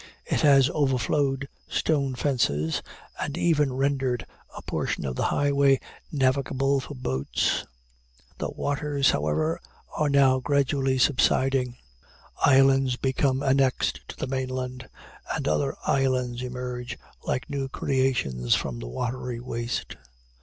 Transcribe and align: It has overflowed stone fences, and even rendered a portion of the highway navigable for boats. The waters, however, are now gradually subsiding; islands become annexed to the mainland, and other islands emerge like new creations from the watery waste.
It 0.25 0.41
has 0.41 0.67
overflowed 0.71 1.47
stone 1.67 2.15
fences, 2.15 2.81
and 3.19 3.37
even 3.37 3.71
rendered 3.71 4.25
a 4.57 4.63
portion 4.63 5.05
of 5.05 5.15
the 5.15 5.25
highway 5.25 5.79
navigable 6.11 6.79
for 6.79 6.95
boats. 6.95 7.67
The 8.39 8.49
waters, 8.49 9.11
however, 9.11 9.61
are 9.95 10.09
now 10.09 10.39
gradually 10.39 10.97
subsiding; 10.97 11.77
islands 12.43 12.95
become 12.95 13.43
annexed 13.43 13.99
to 14.07 14.17
the 14.17 14.25
mainland, 14.25 14.89
and 15.35 15.47
other 15.47 15.75
islands 15.85 16.41
emerge 16.41 16.97
like 17.27 17.47
new 17.47 17.69
creations 17.69 18.55
from 18.55 18.79
the 18.79 18.87
watery 18.87 19.39
waste. 19.39 19.97